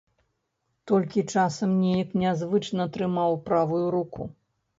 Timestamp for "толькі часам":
0.91-1.75